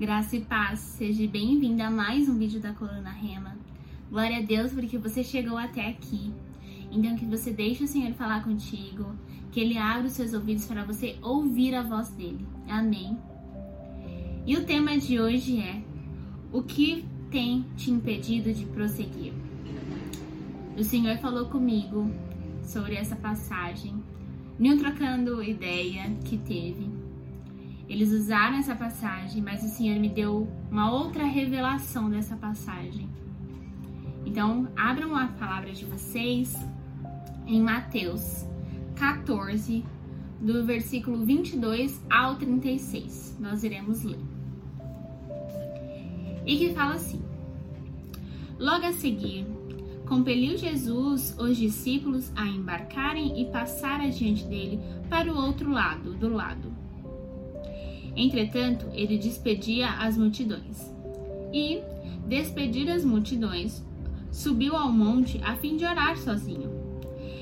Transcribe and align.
Graça 0.00 0.34
e 0.34 0.40
paz, 0.40 0.78
seja 0.78 1.26
bem-vinda 1.28 1.88
a 1.88 1.90
mais 1.90 2.26
um 2.26 2.38
vídeo 2.38 2.58
da 2.58 2.72
Coluna 2.72 3.10
Rema. 3.10 3.54
Glória 4.10 4.38
a 4.38 4.40
Deus 4.40 4.72
porque 4.72 4.96
você 4.96 5.22
chegou 5.22 5.58
até 5.58 5.88
aqui. 5.88 6.32
Então 6.90 7.14
que 7.16 7.26
você 7.26 7.50
deixe 7.50 7.84
o 7.84 7.86
Senhor 7.86 8.14
falar 8.14 8.42
contigo, 8.42 9.14
que 9.52 9.60
Ele 9.60 9.76
abra 9.76 10.06
os 10.06 10.14
seus 10.14 10.32
ouvidos 10.32 10.64
para 10.64 10.86
você 10.86 11.18
ouvir 11.20 11.74
a 11.74 11.82
voz 11.82 12.08
dele. 12.12 12.46
Amém. 12.66 13.14
E 14.46 14.56
o 14.56 14.64
tema 14.64 14.96
de 14.96 15.20
hoje 15.20 15.60
é 15.60 15.82
o 16.50 16.62
que 16.62 17.04
tem 17.30 17.66
te 17.76 17.90
impedido 17.90 18.54
de 18.54 18.64
prosseguir? 18.64 19.34
O 20.78 20.82
Senhor 20.82 21.18
falou 21.18 21.50
comigo 21.50 22.10
sobre 22.62 22.94
essa 22.94 23.16
passagem, 23.16 24.02
nem 24.58 24.78
trocando 24.78 25.42
ideia 25.42 26.10
que 26.24 26.38
teve 26.38 26.99
eles 27.90 28.12
usaram 28.12 28.56
essa 28.56 28.76
passagem, 28.76 29.42
mas 29.42 29.64
o 29.64 29.68
Senhor 29.68 29.98
me 29.98 30.08
deu 30.08 30.46
uma 30.70 30.92
outra 30.92 31.24
revelação 31.24 32.08
dessa 32.08 32.36
passagem. 32.36 33.10
Então, 34.24 34.68
abram 34.76 35.16
a 35.16 35.26
palavra 35.26 35.72
de 35.72 35.84
vocês 35.84 36.54
em 37.48 37.60
Mateus 37.60 38.46
14, 38.94 39.84
do 40.40 40.64
versículo 40.64 41.24
22 41.26 42.00
ao 42.08 42.36
36. 42.36 43.36
Nós 43.40 43.64
iremos 43.64 44.04
ler. 44.04 44.20
E 46.46 46.58
que 46.58 46.72
fala 46.72 46.94
assim: 46.94 47.20
Logo 48.56 48.86
a 48.86 48.92
seguir, 48.92 49.44
compeliu 50.06 50.56
Jesus 50.56 51.36
os 51.36 51.56
discípulos 51.56 52.30
a 52.36 52.46
embarcarem 52.46 53.40
e 53.40 53.46
passar 53.46 54.00
adiante 54.00 54.44
dele 54.44 54.78
para 55.08 55.32
o 55.32 55.36
outro 55.36 55.72
lado 55.72 56.14
do 56.14 56.28
lado 56.28 56.79
Entretanto, 58.16 58.86
ele 58.92 59.18
despedia 59.18 59.88
as 59.90 60.16
multidões. 60.16 60.90
E, 61.52 61.80
despedir 62.26 62.90
as 62.90 63.04
multidões, 63.04 63.84
subiu 64.30 64.76
ao 64.76 64.90
monte 64.90 65.40
a 65.42 65.56
fim 65.56 65.76
de 65.76 65.84
orar 65.84 66.16
sozinho. 66.16 66.70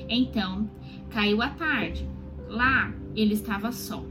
Então, 0.07 0.69
caiu 1.09 1.41
a 1.41 1.49
tarde. 1.49 2.07
Lá, 2.47 2.93
ele 3.15 3.33
estava 3.33 3.71
só. 3.71 4.03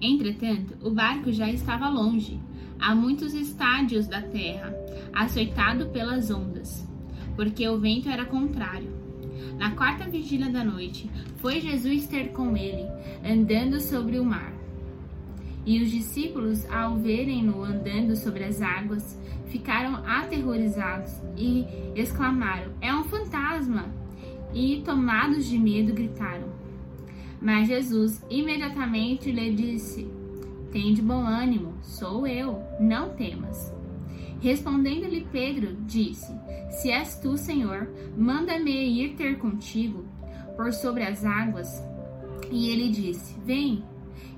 Entretanto, 0.00 0.76
o 0.82 0.90
barco 0.90 1.32
já 1.32 1.50
estava 1.50 1.88
longe, 1.88 2.38
a 2.78 2.94
muitos 2.94 3.34
estádios 3.34 4.06
da 4.06 4.22
terra, 4.22 4.72
açoitado 5.12 5.86
pelas 5.86 6.30
ondas, 6.30 6.86
porque 7.34 7.68
o 7.68 7.78
vento 7.78 8.08
era 8.08 8.24
contrário. 8.24 8.96
Na 9.58 9.72
quarta 9.72 10.08
vigília 10.08 10.50
da 10.50 10.62
noite, 10.62 11.10
foi 11.36 11.60
Jesus 11.60 12.06
ter 12.06 12.28
com 12.28 12.56
ele, 12.56 12.86
andando 13.24 13.80
sobre 13.80 14.18
o 14.18 14.24
mar. 14.24 14.57
E 15.68 15.82
os 15.82 15.90
discípulos, 15.90 16.64
ao 16.70 16.96
verem-no 16.96 17.62
andando 17.62 18.16
sobre 18.16 18.42
as 18.42 18.62
águas, 18.62 19.20
ficaram 19.48 19.96
aterrorizados 19.96 21.12
e 21.36 21.66
exclamaram: 21.94 22.72
É 22.80 22.90
um 22.94 23.04
fantasma! 23.04 23.84
E, 24.54 24.80
tomados 24.82 25.44
de 25.44 25.58
medo, 25.58 25.92
gritaram. 25.92 26.48
Mas 27.38 27.68
Jesus 27.68 28.24
imediatamente 28.30 29.30
lhe 29.30 29.52
disse: 29.52 30.10
Tem 30.72 30.94
de 30.94 31.02
bom 31.02 31.26
ânimo, 31.26 31.74
sou 31.82 32.26
eu, 32.26 32.62
não 32.80 33.10
temas. 33.10 33.70
Respondendo-lhe 34.40 35.28
Pedro, 35.30 35.76
disse: 35.82 36.32
Se 36.70 36.90
és 36.90 37.16
tu, 37.20 37.36
Senhor, 37.36 37.90
manda-me 38.16 38.72
ir 39.02 39.16
ter 39.16 39.36
contigo 39.36 40.06
por 40.56 40.72
sobre 40.72 41.04
as 41.04 41.26
águas. 41.26 41.86
E 42.50 42.70
ele 42.70 42.88
disse: 42.88 43.38
Vem. 43.44 43.84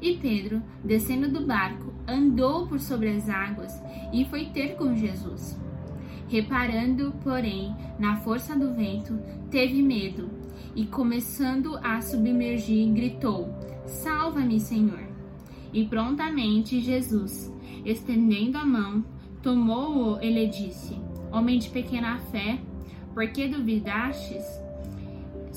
E 0.01 0.17
Pedro, 0.17 0.63
descendo 0.85 1.31
do 1.31 1.47
barco, 1.47 1.93
andou 2.07 2.67
por 2.67 2.81
sobre 2.81 3.11
as 3.11 3.29
águas 3.29 3.73
e 4.13 4.25
foi 4.25 4.47
ter 4.47 4.77
com 4.77 4.97
Jesus. 4.97 5.59
Reparando, 6.29 7.13
porém, 7.23 7.75
na 7.99 8.17
força 8.17 8.57
do 8.57 8.73
vento, 8.73 9.19
teve 9.51 9.83
medo 9.83 10.31
e, 10.75 10.87
começando 10.87 11.77
a 11.83 12.01
submergir, 12.01 12.93
gritou: 12.93 13.53
Salva-me, 13.85 14.61
Senhor! 14.61 15.09
E 15.73 15.85
prontamente 15.85 16.81
Jesus, 16.81 17.53
estendendo 17.85 18.59
a 18.59 18.65
mão, 18.65 19.05
tomou-o 19.43 20.21
e 20.23 20.33
lhe 20.33 20.47
disse: 20.47 20.97
Homem 21.33 21.59
de 21.59 21.69
pequena 21.69 22.19
fé, 22.31 22.59
por 23.13 23.27
que 23.29 23.49
duvidastes? 23.49 24.45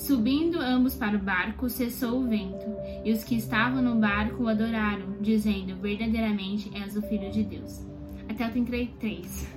Subindo 0.04 0.60
ambos 0.60 0.96
para 0.96 1.16
o 1.16 1.20
barco, 1.20 1.70
cessou 1.70 2.20
o 2.20 2.28
vento, 2.28 2.66
e 3.06 3.14
os 3.14 3.24
que 3.24 3.36
estavam 3.36 3.82
no 3.82 3.96
barco 3.96 4.44
o 4.44 4.48
adoraram, 4.50 5.16
dizendo: 5.22 5.78
Verdadeiramente 5.78 6.70
és 6.76 6.98
o 6.98 7.02
Filho 7.04 7.32
de 7.32 7.42
Deus. 7.42 7.88
Até 8.28 8.46
o 8.46 8.52
33. 8.52 9.48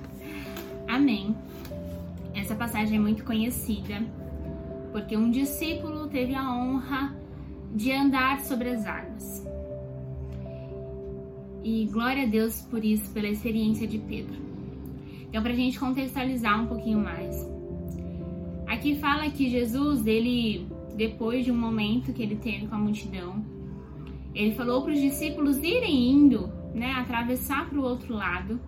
Amém. 0.87 1.37
Essa 2.33 2.55
passagem 2.55 2.97
é 2.97 3.01
muito 3.01 3.25
conhecida, 3.25 4.01
porque 4.93 5.17
um 5.17 5.33
discípulo 5.33 6.07
teve 6.07 6.37
a 6.37 6.49
honra 6.49 7.17
de 7.75 7.91
andar 7.91 8.39
sobre 8.43 8.69
as 8.69 8.87
águas. 8.87 9.45
E 11.65 11.87
glória 11.87 12.23
a 12.23 12.27
Deus 12.27 12.63
por 12.71 12.85
isso, 12.85 13.11
pela 13.11 13.27
experiência 13.27 13.85
de 13.85 13.99
Pedro. 13.99 14.37
Então, 15.29 15.43
para 15.43 15.51
a 15.51 15.57
gente 15.57 15.77
contextualizar 15.77 16.63
um 16.63 16.69
pouquinho 16.69 17.01
mais, 17.01 17.56
Aqui 18.67 18.97
fala 18.97 19.31
que 19.31 19.49
Jesus, 19.49 20.07
ele, 20.07 20.67
depois 20.97 21.45
de 21.45 21.53
um 21.53 21.57
momento 21.57 22.13
que 22.13 22.23
ele 22.23 22.37
teve 22.37 22.67
com 22.67 22.75
a 22.75 22.79
multidão, 22.79 23.45
ele 24.35 24.55
falou 24.55 24.83
para 24.83 24.93
os 24.93 25.01
discípulos 25.01 25.59
irem 25.59 26.11
indo, 26.11 26.51
né, 26.75 26.93
atravessar 26.93 27.71
para 27.71 27.79
o 27.79 27.83
outro 27.83 28.15
lado, 28.15 28.61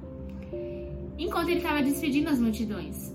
enquanto 1.19 1.49
ele 1.49 1.59
estava 1.59 1.83
despedindo 1.83 2.31
as 2.31 2.41
multidões. 2.41 3.15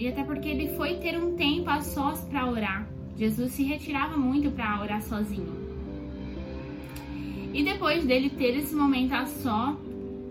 E 0.00 0.08
até 0.08 0.24
porque 0.24 0.48
ele 0.48 0.74
foi 0.76 0.96
ter 0.96 1.16
um 1.16 1.36
tempo 1.36 1.70
a 1.70 1.80
sós 1.80 2.20
para 2.24 2.50
orar. 2.50 2.88
Jesus 3.16 3.52
se 3.52 3.62
retirava 3.62 4.16
muito 4.16 4.50
para 4.50 4.80
orar 4.80 5.02
sozinho. 5.02 5.62
E 7.52 7.62
depois 7.62 8.04
dele 8.04 8.30
ter 8.30 8.56
esse 8.56 8.74
momento 8.74 9.12
a 9.12 9.26
só, 9.26 9.76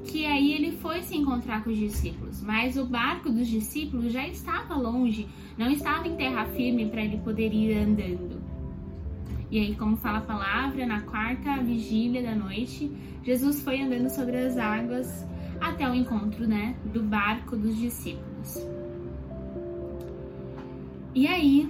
que 0.06 0.25
aí 0.25 0.53
ele 0.53 0.72
foi 0.78 1.01
se 1.03 1.16
encontrar 1.16 1.63
com 1.63 1.69
os 1.69 1.78
discípulos, 1.78 2.41
mas 2.41 2.78
o 2.78 2.85
barco 2.85 3.29
dos 3.29 3.47
discípulos 3.47 4.12
já 4.12 4.28
estava 4.28 4.75
longe, 4.75 5.28
não 5.57 5.69
estava 5.69 6.07
em 6.07 6.16
terra 6.16 6.45
firme 6.45 6.88
para 6.88 7.03
ele 7.03 7.17
poder 7.17 7.53
ir 7.53 7.78
andando. 7.78 8.41
E 9.50 9.59
aí, 9.59 9.75
como 9.75 9.97
fala 9.97 10.19
a 10.19 10.22
palavra, 10.22 10.85
na 10.85 11.01
quarta 11.01 11.57
vigília 11.62 12.23
da 12.23 12.34
noite, 12.34 12.91
Jesus 13.23 13.62
foi 13.62 13.81
andando 13.81 14.09
sobre 14.09 14.38
as 14.38 14.57
águas 14.57 15.28
até 15.59 15.88
o 15.89 15.94
encontro, 15.94 16.47
né, 16.47 16.75
do 16.85 17.03
barco 17.03 17.56
dos 17.56 17.78
discípulos. 17.78 18.66
E 21.13 21.28
aí 21.28 21.69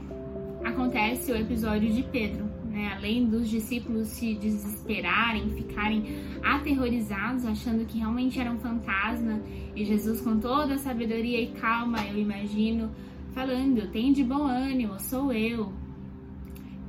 acontece 0.64 1.32
o 1.32 1.36
episódio 1.36 1.92
de 1.92 2.04
Pedro 2.04 2.61
né? 2.72 2.94
Além 2.96 3.28
dos 3.28 3.50
discípulos 3.50 4.08
se 4.08 4.34
desesperarem, 4.36 5.50
ficarem 5.52 6.04
aterrorizados, 6.42 7.46
achando 7.46 7.86
que 7.86 8.00
realmente 8.00 8.40
era 8.40 8.52
um 8.52 8.58
fantasma, 8.60 9.42
e 9.76 9.84
Jesus, 9.84 10.22
com 10.22 10.40
toda 10.40 10.76
a 10.76 10.78
sabedoria 10.78 11.42
e 11.42 11.52
calma, 11.52 12.00
eu 12.08 12.18
imagino, 12.18 12.90
falando: 13.34 13.92
tem 13.92 14.14
de 14.14 14.24
bom 14.24 14.46
ânimo, 14.48 15.00
sou 15.00 15.32
eu. 15.32 15.72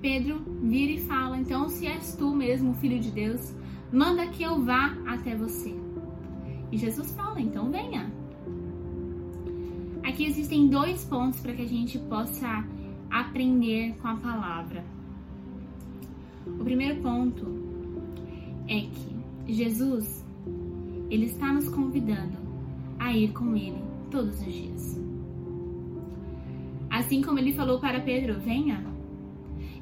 Pedro 0.01 0.43
vira 0.63 0.93
e 0.93 0.99
fala: 0.99 1.37
então, 1.37 1.69
se 1.69 1.87
és 1.87 2.15
tu 2.17 2.35
mesmo, 2.35 2.75
filho 2.75 3.01
de 3.01 3.11
Deus, 3.11 3.55
manda 3.93 4.27
que 4.29 4.43
eu 4.43 4.65
vá 4.65 4.97
até 5.07 5.37
você. 5.37 5.75
E 6.71 6.77
Jesus 6.79 7.13
fala: 7.15 7.41
então 7.41 7.71
venha. 7.71 8.11
Aqui 10.05 10.25
existem 10.27 10.69
dois 10.69 11.05
pontos 11.05 11.41
para 11.41 11.53
que 11.53 11.63
a 11.63 11.69
gente 11.69 11.99
possa 11.99 12.65
aprender 13.11 13.95
com 14.01 14.09
a 14.09 14.17
palavra. 14.17 14.85
O 16.47 16.65
primeiro 16.65 17.01
ponto 17.01 17.47
é 18.69 18.81
que 18.81 19.53
Jesus, 19.53 20.25
ele 21.11 21.27
está 21.27 21.53
nos 21.53 21.69
convidando 21.69 22.39
a 22.99 23.13
ir 23.13 23.33
com 23.33 23.57
ele 23.57 23.83
todos 24.11 24.41
os 24.41 24.53
dias. 24.53 25.01
Assim 26.91 27.23
como 27.23 27.39
ele 27.39 27.53
falou 27.53 27.81
para 27.81 28.01
Pedro, 28.01 28.39
venha. 28.39 28.85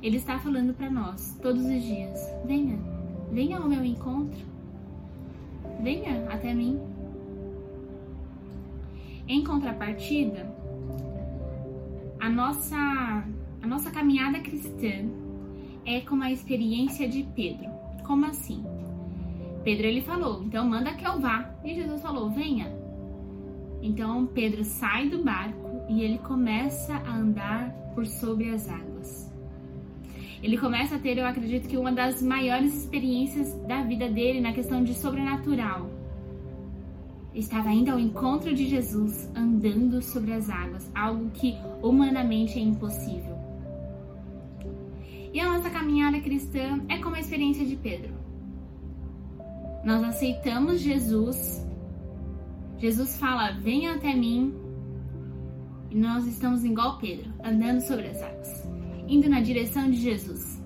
Ele 0.03 0.17
está 0.17 0.39
falando 0.39 0.73
para 0.73 0.91
nós 0.91 1.37
todos 1.43 1.65
os 1.65 1.83
dias, 1.83 2.19
venha. 2.47 2.79
Venha 3.31 3.59
ao 3.59 3.69
meu 3.69 3.85
encontro. 3.85 4.41
Venha 5.83 6.27
até 6.31 6.55
mim. 6.55 6.81
Em 9.29 9.45
contrapartida, 9.45 10.53
a 12.19 12.29
nossa 12.29 13.25
a 13.63 13.67
nossa 13.67 13.91
caminhada 13.91 14.41
cristã 14.41 15.07
é 15.85 16.01
como 16.01 16.23
a 16.23 16.31
experiência 16.31 17.09
de 17.09 17.23
Pedro. 17.35 17.71
Como 18.05 18.27
assim? 18.27 18.65
Pedro 19.65 19.87
ele 19.87 20.01
falou, 20.01 20.43
então 20.43 20.69
manda 20.69 20.95
que 20.95 21.07
eu 21.07 21.21
vá. 21.21 21.55
E 21.65 21.75
Jesus 21.75 22.01
falou, 22.01 22.31
venha. 22.31 22.73
Então 23.83 24.27
Pedro 24.27 24.65
sai 24.65 25.09
do 25.09 25.23
barco 25.23 25.83
e 25.89 26.03
ele 26.03 26.19
começa 26.19 26.95
a 26.95 27.17
andar 27.17 27.71
por 27.95 28.07
sobre 28.07 28.51
as 28.51 28.69
águas. 28.69 29.31
Ele 30.43 30.57
começa 30.57 30.97
a 30.97 30.99
ter, 30.99 31.19
eu 31.19 31.27
acredito 31.27 31.69
que 31.69 31.77
uma 31.77 31.93
das 31.93 32.23
maiores 32.23 32.75
experiências 32.75 33.53
da 33.67 33.83
vida 33.83 34.09
dele 34.09 34.41
na 34.41 34.53
questão 34.53 34.83
de 34.83 34.95
sobrenatural. 34.95 35.91
estava 37.35 37.71
indo 37.71 37.91
ao 37.91 37.99
encontro 37.99 38.55
de 38.55 38.67
Jesus, 38.67 39.31
andando 39.37 40.03
sobre 40.03 40.33
as 40.33 40.49
águas, 40.49 40.91
algo 40.95 41.31
que 41.31 41.55
humanamente 41.83 42.59
é 42.59 42.63
impossível. 42.63 43.40
E 45.33 45.41
a 45.41 45.53
nossa 45.53 45.71
caminhada 45.71 46.21
cristã 46.21 46.81
é 46.89 46.99
como 46.99 47.17
a 47.17 47.21
experiência 47.21 47.65
de 47.65 47.77
Pedro. 47.77 48.15
Nós 49.85 50.03
aceitamos 50.03 50.81
Jesus, 50.81 51.67
Jesus 52.79 53.19
fala: 53.19 53.53
Venha 53.53 53.95
até 53.95 54.15
mim, 54.15 54.55
e 55.91 55.95
nós 55.95 56.27
estamos 56.27 56.65
igual 56.65 56.99
Pedro, 56.99 57.33
andando 57.43 57.81
sobre 57.81 58.09
as 58.09 58.23
águas, 58.23 58.69
indo 59.09 59.29
na 59.29 59.41
direção 59.41 59.91
de 59.91 59.97
Jesus. 59.97 60.61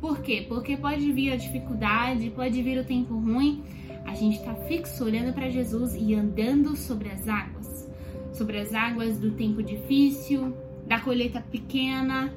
Por 0.00 0.20
quê? 0.22 0.46
Porque 0.48 0.76
pode 0.76 1.12
vir 1.12 1.32
a 1.32 1.36
dificuldade, 1.36 2.30
pode 2.30 2.62
vir 2.62 2.78
o 2.78 2.84
tempo 2.84 3.14
ruim, 3.14 3.62
a 4.04 4.14
gente 4.14 4.38
está 4.38 4.54
fixo 4.54 5.04
olhando 5.04 5.32
para 5.32 5.50
Jesus 5.50 5.94
e 5.94 6.14
andando 6.14 6.74
sobre 6.74 7.10
as 7.10 7.28
águas. 7.28 7.88
Sobre 8.32 8.58
as 8.58 8.72
águas 8.72 9.18
do 9.18 9.32
tempo 9.32 9.62
difícil, 9.62 10.56
da 10.86 11.00
colheita 11.00 11.40
pequena. 11.40 12.32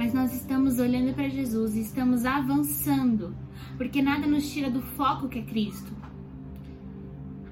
Mas 0.00 0.14
nós 0.14 0.32
estamos 0.32 0.78
olhando 0.78 1.12
para 1.12 1.28
Jesus 1.28 1.76
e 1.76 1.82
estamos 1.82 2.24
avançando, 2.24 3.36
porque 3.76 4.00
nada 4.00 4.26
nos 4.26 4.50
tira 4.50 4.70
do 4.70 4.80
foco 4.80 5.28
que 5.28 5.40
é 5.40 5.42
Cristo. 5.42 5.92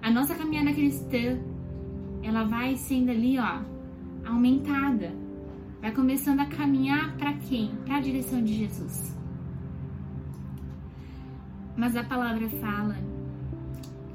A 0.01 0.11
nossa 0.11 0.35
caminhada 0.35 0.73
cristã, 0.73 1.39
ela 2.23 2.45
vai 2.45 2.75
sendo 2.75 3.11
ali, 3.11 3.39
ó, 3.39 3.61
aumentada. 4.27 5.13
Vai 5.83 5.93
começando 5.93 6.41
a 6.41 6.47
caminhar 6.47 7.15
para 7.19 7.35
quem? 7.35 7.71
Para 7.85 7.97
a 7.97 8.01
direção 8.01 8.43
de 8.43 8.55
Jesus. 8.55 9.15
Mas 11.77 11.97
a 11.97 12.03
palavra 12.03 12.49
fala 12.49 12.97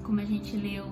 como 0.02 0.20
a 0.20 0.26
gente 0.26 0.58
leu, 0.58 0.86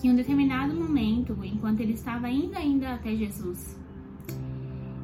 que 0.00 0.08
em 0.08 0.12
um 0.12 0.16
determinado 0.16 0.74
momento, 0.74 1.36
enquanto 1.44 1.80
ele 1.80 1.92
estava 1.92 2.30
indo 2.30 2.56
ainda 2.56 2.94
até 2.94 3.14
Jesus, 3.14 3.78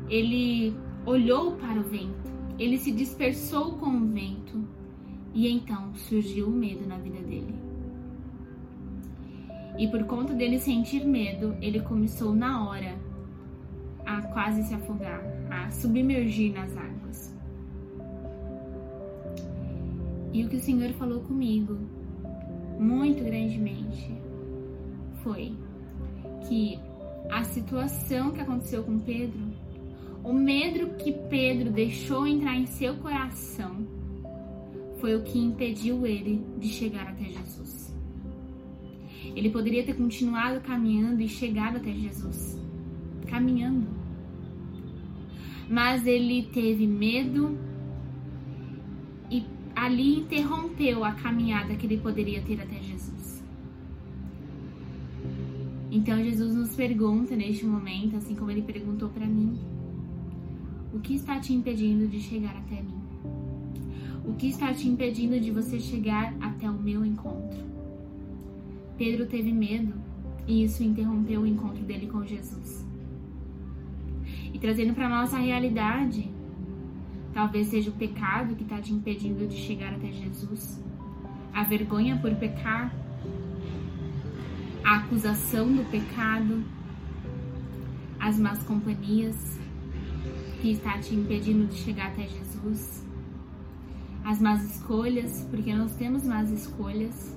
ele 0.09 0.75
olhou 1.07 1.53
para 1.57 1.81
o 1.81 1.83
vento, 1.83 2.31
ele 2.59 2.77
se 2.79 2.93
dispersou 2.93 3.73
com 3.73 3.91
o 3.91 4.07
vento 4.07 4.63
e 5.33 5.49
então 5.49 5.95
surgiu 5.95 6.49
o 6.49 6.51
medo 6.51 6.87
na 6.87 6.99
vida 6.99 7.21
dele. 7.21 7.55
E 9.79 9.89
por 9.89 10.05
conta 10.05 10.35
dele 10.35 10.59
sentir 10.59 11.05
medo, 11.07 11.57
ele 11.61 11.81
começou 11.81 12.35
na 12.35 12.69
hora 12.69 12.99
a 14.05 14.21
quase 14.23 14.63
se 14.65 14.75
afogar, 14.75 15.23
a 15.51 15.71
submergir 15.71 16.53
nas 16.53 16.77
águas. 16.77 17.35
E 20.33 20.45
o 20.45 20.49
que 20.49 20.57
o 20.57 20.61
Senhor 20.61 20.91
falou 20.93 21.21
comigo 21.21 21.79
muito 22.79 23.23
grandemente 23.25 24.15
foi 25.23 25.57
que 26.49 26.79
a 27.31 27.45
situação 27.45 28.33
que 28.33 28.41
aconteceu 28.41 28.83
com 28.83 28.99
Pedro, 28.99 29.50
o 30.23 30.33
medo 30.33 30.95
que 30.97 31.13
Pedro 31.13 31.71
deixou 31.71 32.27
entrar 32.27 32.57
em 32.57 32.67
seu 32.67 32.95
coração, 32.97 33.87
foi 34.99 35.17
o 35.17 35.23
que 35.23 35.39
impediu 35.39 36.07
ele 36.07 36.45
de 36.59 36.69
chegar 36.69 37.09
até 37.09 37.25
Jesus. 37.25 37.95
Ele 39.35 39.51
poderia 39.51 39.85
ter 39.85 39.95
continuado 39.95 40.61
caminhando 40.61 41.23
e 41.23 41.29
chegado 41.29 41.77
até 41.77 41.93
Jesus, 41.93 42.59
caminhando. 43.29 43.87
Mas 45.69 46.07
ele 46.07 46.43
teve 46.53 46.87
medo 46.87 47.57
ali 49.81 50.19
interrompeu 50.19 51.03
a 51.05 51.13
caminhada 51.13 51.75
que 51.75 51.87
ele 51.87 51.97
poderia 51.97 52.43
ter 52.43 52.61
até 52.61 52.77
Jesus. 52.83 53.43
Então 55.91 56.23
Jesus 56.23 56.55
nos 56.55 56.77
pergunta 56.77 57.35
neste 57.35 57.65
momento, 57.65 58.17
assim 58.17 58.35
como 58.35 58.51
ele 58.51 58.63
perguntou 58.63 59.09
para 59.09 59.27
mim: 59.27 59.59
O 60.93 61.01
que 61.01 61.15
está 61.15 61.39
te 61.39 61.53
impedindo 61.53 62.09
de 62.09 62.21
chegar 62.21 62.57
até 62.57 62.83
mim? 62.83 63.01
O 64.25 64.35
que 64.35 64.49
está 64.49 64.73
te 64.73 64.89
impedindo 64.89 65.39
de 65.41 65.51
você 65.51 65.79
chegar 65.79 66.35
até 66.41 66.69
o 66.69 66.75
meu 66.75 67.05
encontro? 67.05 67.59
Pedro 68.97 69.27
teve 69.27 69.53
medo 69.53 69.95
e 70.47 70.65
isso 70.65 70.83
interrompeu 70.83 71.43
o 71.43 71.47
encontro 71.47 71.83
dele 71.85 72.07
com 72.07 72.25
Jesus. 72.27 72.87
E 74.53 74.59
trazendo 74.59 74.95
para 74.95 75.09
nossa 75.09 75.39
realidade, 75.39 76.31
Talvez 77.33 77.69
seja 77.69 77.91
o 77.91 77.95
pecado 77.95 78.57
que 78.57 78.65
está 78.65 78.81
te 78.81 78.93
impedindo 78.93 79.47
de 79.47 79.57
chegar 79.57 79.95
até 79.95 80.11
Jesus, 80.11 80.83
a 81.53 81.63
vergonha 81.63 82.19
por 82.19 82.35
pecar, 82.35 82.93
a 84.85 84.97
acusação 84.97 85.73
do 85.73 85.89
pecado, 85.91 86.65
as 88.19 88.39
más 88.39 88.63
companhias 88.65 89.59
que 90.61 90.73
está 90.73 90.99
te 90.99 91.15
impedindo 91.15 91.67
de 91.67 91.75
chegar 91.75 92.09
até 92.09 92.27
Jesus, 92.27 93.05
as 94.25 94.41
más 94.41 94.63
escolhas, 94.63 95.47
porque 95.51 95.75
nós 95.75 95.95
temos 95.97 96.25
más 96.25 96.51
escolhas, 96.51 97.37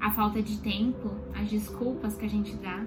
a 0.00 0.10
falta 0.12 0.40
de 0.40 0.56
tempo, 0.58 1.10
as 1.34 1.50
desculpas 1.50 2.16
que 2.16 2.24
a 2.24 2.28
gente 2.28 2.54
dá. 2.56 2.84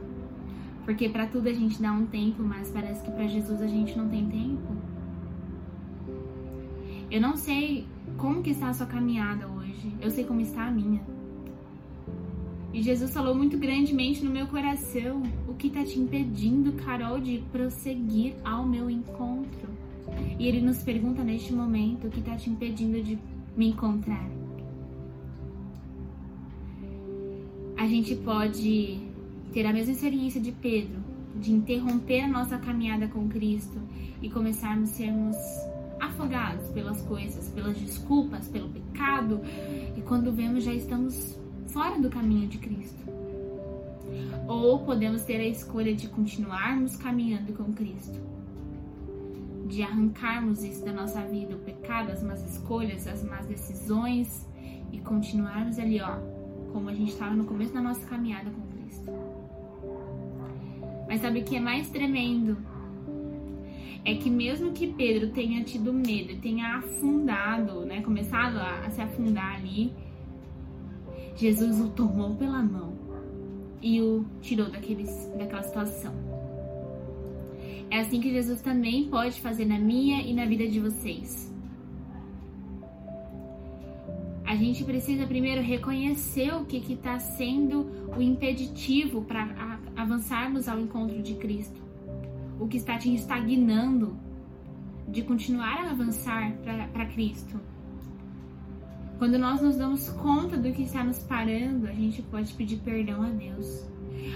Porque 0.85 1.07
para 1.09 1.27
tudo 1.27 1.47
a 1.47 1.53
gente 1.53 1.81
dá 1.81 1.91
um 1.91 2.05
tempo, 2.05 2.43
mas 2.43 2.71
parece 2.71 3.03
que 3.03 3.11
para 3.11 3.27
Jesus 3.27 3.61
a 3.61 3.67
gente 3.67 3.97
não 3.97 4.09
tem 4.09 4.27
tempo. 4.27 4.75
Eu 7.11 7.21
não 7.21 7.35
sei 7.35 7.85
como 8.17 8.41
que 8.41 8.49
está 8.49 8.69
a 8.69 8.73
sua 8.73 8.87
caminhada 8.87 9.47
hoje. 9.47 9.93
Eu 10.01 10.09
sei 10.09 10.25
como 10.25 10.41
está 10.41 10.65
a 10.65 10.71
minha. 10.71 11.12
E 12.73 12.81
Jesus 12.81 13.13
falou 13.13 13.35
muito 13.35 13.55
grandemente 13.55 14.25
no 14.25 14.31
meu 14.31 14.47
coração 14.47 15.21
o 15.47 15.53
que 15.53 15.67
está 15.67 15.85
te 15.85 15.99
impedindo, 15.99 16.73
Carol, 16.73 17.19
de 17.19 17.43
prosseguir 17.51 18.33
ao 18.43 18.65
meu 18.65 18.89
encontro. 18.89 19.69
E 20.39 20.47
ele 20.47 20.59
nos 20.59 20.81
pergunta 20.81 21.23
neste 21.23 21.53
momento 21.53 22.07
o 22.07 22.09
que 22.09 22.19
está 22.19 22.35
te 22.35 22.49
impedindo 22.49 22.99
de 23.03 23.19
me 23.55 23.69
encontrar. 23.69 24.27
A 27.77 27.85
gente 27.85 28.15
pode 28.15 28.99
ter 29.53 29.67
a 29.67 29.73
mesma 29.73 29.93
experiência 29.93 30.41
de 30.41 30.51
Pedro, 30.51 30.99
de 31.39 31.51
interromper 31.51 32.21
a 32.21 32.27
nossa 32.27 32.57
caminhada 32.57 33.07
com 33.07 33.29
Cristo 33.29 33.79
e 34.19 34.31
começarmos 34.31 34.89
a 34.89 34.93
sermos 34.93 35.35
afogados 35.99 36.67
pelas 36.69 37.01
coisas, 37.03 37.49
pelas 37.51 37.77
desculpas, 37.77 38.47
pelo 38.47 38.69
pecado, 38.69 39.41
e 39.95 40.01
quando 40.01 40.31
vemos 40.31 40.63
já 40.63 40.73
estamos 40.73 41.37
fora 41.73 41.99
do 41.99 42.09
caminho 42.09 42.47
de 42.47 42.57
Cristo. 42.59 43.03
Ou 44.47 44.79
podemos 44.79 45.23
ter 45.23 45.37
a 45.37 45.47
escolha 45.47 45.93
de 45.93 46.07
continuarmos 46.07 46.95
caminhando 46.95 47.51
com 47.53 47.73
Cristo, 47.73 48.19
de 49.67 49.81
arrancarmos 49.81 50.63
isso 50.63 50.85
da 50.85 50.93
nossa 50.93 51.21
vida, 51.21 51.55
o 51.55 51.59
pecado, 51.59 52.11
as 52.11 52.23
más 52.23 52.41
escolhas, 52.49 53.07
as 53.07 53.23
más 53.23 53.45
decisões 53.47 54.47
e 54.91 54.99
continuarmos 54.99 55.79
ali, 55.79 55.99
ó, 55.99 56.17
como 56.71 56.89
a 56.89 56.93
gente 56.93 57.11
estava 57.11 57.33
no 57.33 57.45
começo 57.45 57.73
da 57.73 57.81
nossa 57.81 58.05
caminhada 58.05 58.49
com 58.51 58.63
mas 61.13 61.21
sabe 61.21 61.41
o 61.41 61.43
que 61.43 61.55
é 61.55 61.59
mais 61.59 61.89
tremendo? 61.91 62.57
É 64.03 64.15
que 64.15 64.31
mesmo 64.31 64.71
que 64.71 64.87
Pedro 64.87 65.29
tenha 65.29 65.63
tido 65.63 65.93
medo 65.93 66.35
tenha 66.41 66.77
afundado, 66.77 67.85
né, 67.85 68.01
começado 68.01 68.57
a, 68.57 68.79
a 68.79 68.89
se 68.89 68.99
afundar 68.99 69.55
ali, 69.55 69.93
Jesus 71.35 71.79
o 71.79 71.89
tomou 71.89 72.35
pela 72.35 72.61
mão 72.61 72.93
e 73.81 74.01
o 74.01 74.25
tirou 74.41 74.69
daqueles, 74.69 75.31
daquela 75.37 75.63
situação. 75.63 76.13
É 77.89 77.99
assim 77.99 78.19
que 78.19 78.31
Jesus 78.31 78.61
também 78.61 79.09
pode 79.09 79.39
fazer 79.41 79.65
na 79.65 79.79
minha 79.79 80.21
e 80.21 80.33
na 80.33 80.45
vida 80.45 80.67
de 80.67 80.79
vocês. 80.79 81.53
a 84.53 84.55
gente 84.55 84.83
precisa 84.83 85.25
primeiro 85.25 85.63
reconhecer 85.63 86.53
o 86.53 86.63
que 86.63 86.77
está 86.93 87.17
sendo 87.17 87.87
o 88.15 88.21
impeditivo 88.21 89.23
para 89.23 89.79
avançarmos 89.95 90.67
ao 90.67 90.79
encontro 90.79 91.23
de 91.23 91.33
Cristo, 91.33 91.81
o 92.59 92.67
que 92.67 92.77
está 92.77 92.95
te 92.99 93.11
estagnando 93.15 94.15
de 95.07 95.23
continuar 95.23 95.79
a 95.79 95.89
avançar 95.89 96.53
para 96.93 97.05
Cristo. 97.07 97.59
Quando 99.17 99.37
nós 99.37 99.61
nos 99.61 99.77
damos 99.77 100.09
conta 100.09 100.57
do 100.57 100.71
que 100.71 100.83
está 100.83 101.03
nos 101.03 101.19
parando, 101.19 101.87
a 101.87 101.93
gente 101.93 102.21
pode 102.23 102.53
pedir 102.53 102.77
perdão 102.77 103.23
a 103.23 103.29
Deus. 103.29 103.87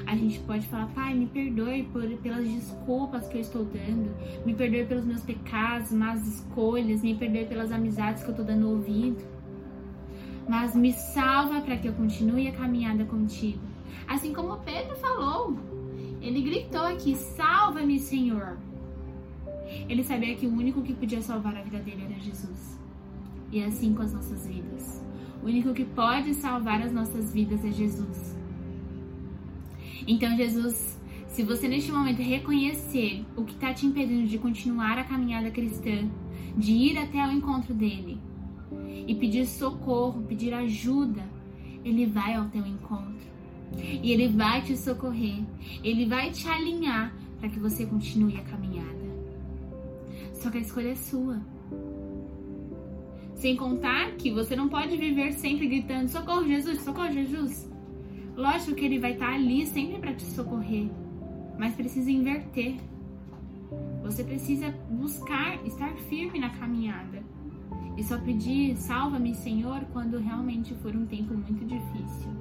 A 0.05 0.15
gente 0.15 0.39
pode 0.39 0.65
falar, 0.67 0.87
Pai, 0.87 1.13
me 1.13 1.27
perdoe 1.27 1.83
por, 1.91 2.07
pelas 2.17 2.47
desculpas 2.47 3.27
que 3.27 3.37
eu 3.37 3.41
estou 3.41 3.65
dando, 3.65 4.11
me 4.45 4.53
perdoe 4.53 4.85
pelos 4.85 5.05
meus 5.05 5.21
pecados, 5.21 5.91
más 5.91 6.25
escolhas, 6.27 7.01
me 7.01 7.15
perdoe 7.15 7.45
pelas 7.45 7.71
amizades 7.71 8.23
que 8.23 8.29
eu 8.29 8.31
estou 8.31 8.45
dando 8.45 8.69
ouvido 8.69 9.37
mas 10.47 10.73
me 10.73 10.93
salva 10.93 11.61
para 11.61 11.77
que 11.77 11.87
eu 11.87 11.93
continue 11.93 12.47
a 12.47 12.53
caminhada 12.53 13.03
contigo. 13.05 13.59
Assim 14.07 14.33
como 14.33 14.57
Pedro 14.59 14.95
falou, 14.95 15.57
ele 16.21 16.41
gritou 16.41 16.83
aqui: 16.83 17.15
Salva-me, 17.15 17.99
Senhor. 17.99 18.57
Ele 19.89 20.03
sabia 20.03 20.35
que 20.35 20.47
o 20.47 20.51
único 20.51 20.81
que 20.81 20.93
podia 20.93 21.21
salvar 21.21 21.55
a 21.57 21.61
vida 21.61 21.79
dele 21.79 22.05
era 22.05 22.19
Jesus. 22.19 22.79
E 23.51 23.59
é 23.59 23.65
assim 23.65 23.93
com 23.93 24.01
as 24.01 24.13
nossas 24.13 24.45
vidas. 24.45 25.03
O 25.41 25.45
O 25.47 25.49
único 25.49 25.73
que 25.73 25.85
pode 25.85 26.33
salvar 26.33 26.81
as 26.81 26.91
nossas 26.91 27.33
vidas 27.33 27.63
é 27.63 27.71
Jesus. 27.71 28.35
Então, 30.05 30.35
Jesus, 30.35 30.99
se 31.27 31.41
você 31.41 31.69
neste 31.69 31.89
momento 31.89 32.21
reconhecer 32.21 33.25
o 33.35 33.45
que 33.45 33.53
está 33.53 33.73
te 33.73 33.85
impedindo 33.85 34.27
de 34.27 34.37
continuar 34.37 34.97
a 34.97 35.05
caminhada 35.05 35.49
cristã, 35.49 36.09
de 36.57 36.73
ir 36.73 36.97
até 36.97 37.25
o 37.25 37.31
encontro 37.31 37.73
dele 37.73 38.19
e 39.07 39.15
pedir 39.15 39.45
socorro, 39.45 40.23
pedir 40.23 40.53
ajuda, 40.53 41.23
ele 41.85 42.05
vai 42.05 42.33
ao 42.33 42.49
teu 42.49 42.65
encontro. 42.65 43.27
E 44.03 44.11
ele 44.11 44.27
vai 44.27 44.61
te 44.61 44.75
socorrer, 44.75 45.43
ele 45.81 46.05
vai 46.05 46.29
te 46.31 46.45
alinhar 46.47 47.15
para 47.39 47.47
que 47.47 47.59
você 47.59 47.85
continue 47.85 48.35
a 48.35 48.43
caminhada. 48.43 49.07
Só 50.33 50.49
que 50.49 50.57
a 50.57 50.61
escolha 50.61 50.89
é 50.89 50.95
sua. 50.95 51.39
Sem 53.37 53.55
contar 53.55 54.13
que 54.13 54.31
você 54.31 54.55
não 54.55 54.67
pode 54.67 54.97
viver 54.97 55.33
sempre 55.33 55.67
gritando: 55.67 56.09
socorro, 56.09 56.47
Jesus, 56.47 56.81
socorro, 56.81 57.11
Jesus. 57.11 57.71
Lógico 58.35 58.75
que 58.75 58.85
ele 58.85 58.99
vai 58.99 59.13
estar 59.13 59.33
ali 59.33 59.65
sempre 59.67 59.99
para 59.99 60.13
te 60.13 60.23
socorrer, 60.23 60.89
mas 61.57 61.75
precisa 61.75 62.09
inverter. 62.09 62.75
Você 64.01 64.23
precisa 64.23 64.71
buscar 64.89 65.63
estar 65.65 65.93
firme 66.09 66.39
na 66.39 66.49
caminhada 66.49 67.23
e 67.95 68.03
só 68.03 68.17
pedir 68.19 68.75
salva-me, 68.75 69.35
Senhor, 69.35 69.81
quando 69.93 70.17
realmente 70.17 70.73
for 70.75 70.95
um 70.95 71.05
tempo 71.05 71.33
muito 71.33 71.65
difícil. 71.65 72.31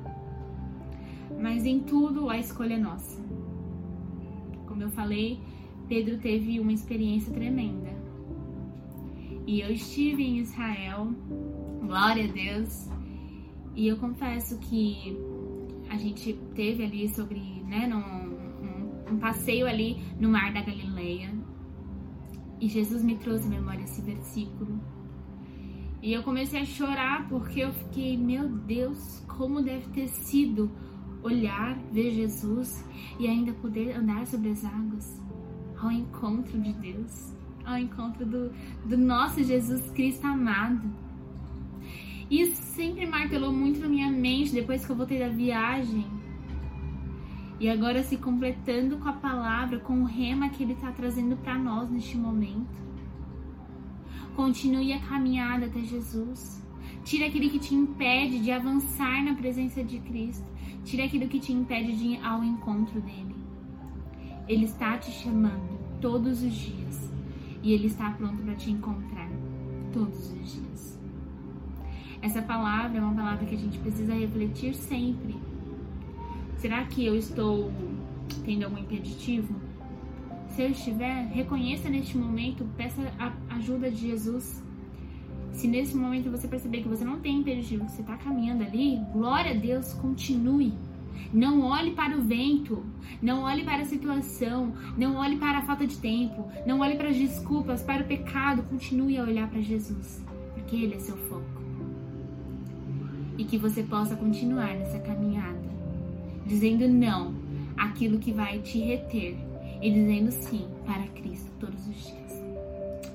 Mas 1.39 1.67
em 1.67 1.81
tudo 1.81 2.31
a 2.31 2.39
escolha 2.39 2.75
é 2.75 2.79
nossa. 2.79 3.23
Como 4.67 4.83
eu 4.83 4.91
falei, 4.91 5.41
Pedro 5.89 6.19
teve 6.19 6.59
uma 6.59 6.73
experiência 6.73 7.33
tremenda. 7.33 7.96
E 9.47 9.61
eu 9.61 9.71
estive 9.71 10.25
em 10.25 10.39
Israel, 10.39 11.07
glória 11.81 12.25
a 12.25 12.33
Deus, 12.33 12.91
e 13.77 13.87
eu 13.87 13.97
confesso 13.97 14.59
que 14.59 15.17
a 15.89 15.97
gente 15.97 16.33
teve 16.57 16.85
ali 16.85 17.09
sobre, 17.09 17.39
né, 17.63 17.87
num, 17.87 18.01
um, 18.01 19.15
um 19.15 19.19
passeio 19.19 19.69
ali 19.69 20.03
no 20.19 20.29
Mar 20.29 20.53
da 20.53 20.63
Galileia, 20.63 21.33
e 22.61 22.69
Jesus 22.69 23.05
me 23.05 23.17
trouxe 23.19 23.47
à 23.47 23.51
memória 23.51 23.85
esse 23.85 24.03
versículo. 24.03 24.81
E 26.03 26.13
eu 26.13 26.25
comecei 26.25 26.61
a 26.61 26.65
chorar 26.65 27.29
porque 27.29 27.61
eu 27.61 27.73
fiquei, 27.73 28.17
meu 28.17 28.49
Deus, 28.49 29.25
como 29.29 29.63
deve 29.63 29.89
ter 29.91 30.09
sido 30.09 30.71
olhar, 31.23 31.79
ver 31.93 32.11
Jesus 32.11 32.85
e 33.21 33.29
ainda 33.29 33.53
poder 33.53 33.97
andar 33.97 34.27
sobre 34.27 34.51
as 34.51 34.65
águas 34.65 35.23
ao 35.79 35.93
encontro 35.93 36.61
de 36.61 36.73
Deus 36.73 37.36
ao 37.67 37.77
encontro 37.77 38.25
do, 38.25 38.53
do 38.85 38.97
nosso 38.97 39.43
Jesus 39.43 39.91
Cristo 39.91 40.25
amado. 40.25 40.89
Isso 42.31 42.63
sempre 42.63 43.07
martelou 43.07 43.53
muito 43.53 43.81
na 43.81 43.89
minha 43.89 44.11
mente 44.11 44.53
depois 44.53 44.85
que 44.85 44.91
eu 44.91 44.97
voltei 44.97 45.19
da 45.19 45.29
viagem. 45.29 46.07
E 47.59 47.69
agora 47.69 48.03
se 48.03 48.17
completando 48.17 48.99
com 48.99 49.09
a 49.09 49.15
palavra, 49.15 49.79
com 49.79 50.03
o 50.03 50.05
rema 50.05 50.49
que 50.51 50.63
ele 50.63 50.75
está 50.75 50.93
trazendo 50.93 51.37
para 51.37 51.59
nós 51.59 51.91
neste 51.91 52.17
momento. 52.17 52.85
Continue 54.35 54.93
a 54.93 55.01
caminhada 55.01 55.67
até 55.67 55.81
Jesus. 55.81 56.63
Tira 57.05 57.27
aquilo 57.27 57.49
que 57.49 57.59
te 57.59 57.75
impede 57.75 58.41
de 58.41 58.51
avançar 58.51 59.25
na 59.25 59.35
presença 59.35 59.83
de 59.83 59.99
Cristo. 60.01 60.45
Tira 60.85 61.05
aquilo 61.05 61.29
que 61.29 61.41
te 61.41 61.53
impede 61.53 61.97
de 61.97 62.05
ir 62.09 62.25
ao 62.25 62.45
encontro 62.45 63.01
dele. 63.01 63.35
Ele 64.47 64.65
está 64.67 64.99
te 64.99 65.11
chamando 65.11 65.79
todos 66.01 66.43
os 66.43 66.53
dias 66.53 67.06
e 67.67 67.73
Ele 67.73 67.89
está 67.89 68.13
pronto 68.13 68.41
para 68.45 68.55
te 68.55 68.71
encontrar 68.71 69.29
todos 69.93 70.31
os 70.31 70.53
dias. 70.53 71.01
Essa 72.23 72.41
palavra 72.41 72.97
é 72.97 73.01
uma 73.01 73.13
palavra 73.13 73.45
que 73.45 73.57
a 73.57 73.59
gente 73.59 73.77
precisa 73.81 74.15
refletir 74.15 74.73
sempre. 74.73 75.35
Será 76.59 76.85
que 76.85 77.05
eu 77.05 77.17
estou 77.17 77.73
tendo 78.45 78.67
algum 78.67 78.79
impeditivo? 78.79 79.53
Se 80.51 80.63
eu 80.63 80.71
estiver, 80.71 81.27
reconheça 81.27 81.89
neste 81.89 82.17
momento, 82.17 82.65
peça 82.77 83.03
a 83.19 83.33
ajuda 83.57 83.91
de 83.91 83.97
Jesus. 83.97 84.65
Se 85.51 85.67
nesse 85.67 85.97
momento 85.97 86.31
você 86.31 86.47
perceber 86.47 86.83
que 86.83 86.89
você 86.89 87.05
não 87.05 87.19
tem 87.19 87.39
impeditivo, 87.39 87.85
que 87.85 87.91
você 87.91 88.03
está 88.03 88.17
caminhando 88.17 88.63
ali, 88.63 89.01
glória 89.13 89.51
a 89.51 89.55
Deus, 89.55 89.93
continue 89.95 90.73
não 91.33 91.63
olhe 91.63 91.93
para 91.93 92.17
o 92.17 92.23
vento, 92.23 92.85
não 93.23 93.43
olhe 93.43 93.65
para 93.65 93.83
a 93.83 93.85
situação, 93.85 94.73
não 94.97 95.17
olhe 95.17 95.37
para 95.37 95.59
a 95.59 95.63
falta 95.63 95.87
de 95.87 95.97
tempo, 95.97 96.51
não 96.67 96.81
olhe 96.81 96.97
para 96.97 97.09
as 97.09 97.17
desculpas, 97.17 97.83
para 97.83 98.03
o 98.03 98.07
pecado. 98.07 98.63
Continue 98.65 99.19
a 99.19 99.23
olhar 99.23 99.49
para 99.49 99.61
Jesus, 99.61 100.25
porque 100.55 100.77
Ele 100.77 100.95
é 100.95 100.99
seu 100.99 101.17
foco. 101.17 101.45
E 103.39 103.45
que 103.45 103.59
você 103.59 103.83
possa 103.83 104.17
continuar 104.17 104.75
nessa 104.75 104.99
caminhada, 104.99 105.61
dizendo 106.47 106.89
não 106.89 107.35
àquilo 107.77 108.19
que 108.19 108.33
vai 108.33 108.59
te 108.61 108.79
reter 108.79 109.37
e 109.83 109.91
dizendo 109.91 110.31
sim 110.33 110.67
para 110.87 111.07
Cristo 111.09 111.51
todos 111.61 111.87
os 111.87 111.95
dias. 111.95 112.43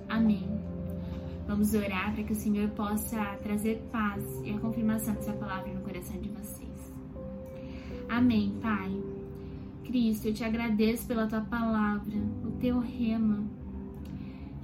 Amém. 0.08 0.48
Vamos 1.48 1.74
orar 1.74 2.14
para 2.14 2.24
que 2.24 2.34
o 2.34 2.36
Senhor 2.36 2.70
possa 2.70 3.38
trazer 3.44 3.82
paz 3.92 4.24
e 4.46 4.52
a 4.52 4.60
confirmação 4.60 5.14
dessa 5.16 5.34
palavra 5.34 5.74
no 5.74 5.82
coração 5.82 6.20
de 6.22 6.30
vocês. 6.30 6.71
Amém, 8.12 8.54
Pai. 8.62 8.92
Cristo, 9.86 10.28
eu 10.28 10.34
te 10.34 10.44
agradeço 10.44 11.08
pela 11.08 11.28
tua 11.28 11.40
palavra, 11.40 12.18
o 12.44 12.52
teu 12.60 12.78
rema, 12.80 13.42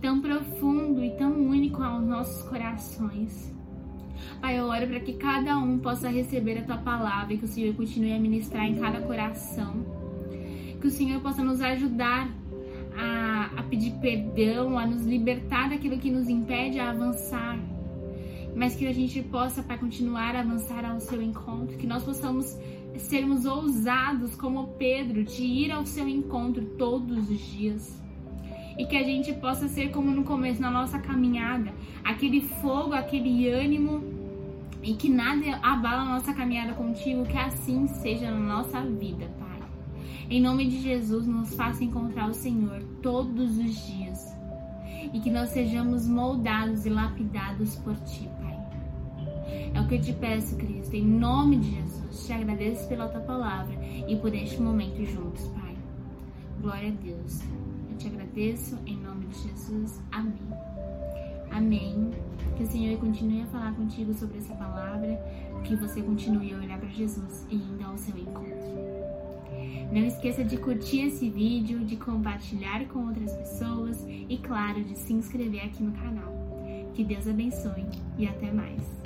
tão 0.02 0.20
profundo 0.20 1.02
e 1.02 1.12
tão 1.12 1.32
único 1.32 1.82
aos 1.82 2.06
nossos 2.06 2.44
corações. 2.50 3.56
Pai, 4.42 4.60
eu 4.60 4.66
oro 4.66 4.88
para 4.88 5.00
que 5.00 5.14
cada 5.14 5.58
um 5.58 5.80
possa 5.80 6.10
receber 6.10 6.58
a 6.58 6.64
tua 6.64 6.78
palavra 6.80 7.36
e 7.36 7.38
que 7.38 7.46
o 7.46 7.48
Senhor 7.48 7.74
continue 7.74 8.12
a 8.12 8.20
ministrar 8.20 8.66
em 8.66 8.76
cada 8.76 9.00
coração. 9.00 9.76
Que 10.82 10.88
o 10.88 10.92
Senhor 10.92 11.22
possa 11.22 11.42
nos 11.42 11.62
ajudar 11.62 12.30
a, 12.98 13.60
a 13.62 13.64
pedir 13.64 13.92
perdão, 14.02 14.78
a 14.78 14.86
nos 14.86 15.06
libertar 15.06 15.70
daquilo 15.70 15.98
que 15.98 16.12
nos 16.12 16.28
impede 16.28 16.80
a 16.80 16.90
avançar 16.90 17.58
mas 18.58 18.76
que 18.76 18.88
a 18.88 18.92
gente 18.92 19.22
possa, 19.22 19.62
Pai, 19.62 19.78
continuar 19.78 20.36
a 20.36 20.40
avançar 20.40 20.84
ao 20.84 21.00
seu 21.00 21.22
encontro, 21.22 21.78
que 21.78 21.86
nós 21.86 22.04
possamos 22.04 22.58
sermos 23.02 23.46
ousados 23.46 24.36
como 24.36 24.70
Pedro, 24.80 25.24
de 25.24 25.44
ir 25.44 25.72
ao 25.72 25.86
seu 25.86 26.08
encontro 26.08 26.66
todos 26.78 27.30
os 27.30 27.40
dias. 27.40 28.02
E 28.78 28.86
que 28.86 28.96
a 28.96 29.04
gente 29.04 29.34
possa 29.34 29.68
ser 29.68 29.92
como 29.92 30.12
no 30.12 30.24
começo, 30.24 30.62
na 30.62 30.70
nossa 30.70 31.00
caminhada, 31.00 31.74
aquele 32.04 32.42
fogo, 32.42 32.94
aquele 32.94 33.50
ânimo, 33.50 34.04
e 34.84 34.94
que 34.94 35.10
nada 35.10 35.60
abala 35.62 36.04
a 36.04 36.14
nossa 36.14 36.34
caminhada 36.34 36.74
contigo, 36.74 37.26
que 37.26 37.38
assim 37.38 37.88
seja 37.88 38.30
na 38.30 38.40
nossa 38.40 38.82
vida, 38.82 39.26
Pai. 39.40 39.48
Em 40.30 40.42
nome 40.42 40.68
de 40.68 40.80
Jesus, 40.80 41.26
nos 41.26 41.56
faça 41.56 41.84
encontrar 41.84 42.30
o 42.30 42.34
Senhor 42.34 42.84
todos 43.02 43.58
os 43.58 43.88
dias. 43.88 44.36
E 45.14 45.20
que 45.20 45.32
nós 45.32 45.50
sejamos 45.50 46.08
moldados 46.08 46.86
e 46.86 46.90
lapidados 46.90 47.76
por 47.78 47.96
Ti, 47.98 48.30
Pai. 48.42 48.58
É 49.74 49.82
o 49.82 49.88
que 49.88 49.96
eu 49.96 50.02
te 50.02 50.14
peço, 50.14 50.56
Cristo, 50.58 50.96
em 50.96 51.06
nome 51.06 51.58
de 51.58 51.72
Jesus. 51.72 51.87
Te 52.26 52.34
agradeço 52.34 52.88
pela 52.88 53.08
tua 53.08 53.22
palavra 53.22 53.74
e 54.08 54.16
por 54.18 54.34
este 54.34 54.62
momento 54.62 55.04
juntos, 55.06 55.48
Pai. 55.48 55.76
Glória 56.62 56.90
a 56.90 56.92
Deus. 56.92 57.42
Eu 57.90 57.98
te 57.98 58.08
agradeço 58.08 58.78
em 58.86 58.98
nome 58.98 59.28
de 59.28 59.48
Jesus. 59.48 60.02
Amém. 60.12 60.34
Amém. 61.52 62.12
Que 62.58 62.64
o 62.64 62.68
Senhor 62.68 63.00
continue 63.00 63.42
a 63.44 63.46
falar 63.46 63.74
contigo 63.76 64.14
sobre 64.14 64.40
essa 64.40 64.54
palavra, 64.56 65.20
que 65.64 65.76
você 65.76 66.02
continue 66.02 66.54
a 66.54 66.58
olhar 66.58 66.80
para 66.80 66.90
Jesus 66.90 67.48
e 67.50 67.56
indo 67.56 67.86
ao 67.86 67.98
seu 67.98 68.18
encontro. 68.18 68.58
Não 69.92 70.06
esqueça 70.06 70.44
de 70.44 70.58
curtir 70.58 71.08
esse 71.08 71.30
vídeo, 71.30 71.80
de 71.86 71.96
compartilhar 71.96 72.86
com 72.88 73.08
outras 73.08 73.34
pessoas 73.34 74.06
e, 74.08 74.38
claro, 74.38 74.84
de 74.84 74.98
se 74.98 75.14
inscrever 75.14 75.64
aqui 75.64 75.82
no 75.82 75.94
canal. 75.94 76.34
Que 76.94 77.04
Deus 77.04 77.28
abençoe 77.28 77.86
e 78.18 78.28
até 78.28 78.52
mais. 78.52 78.97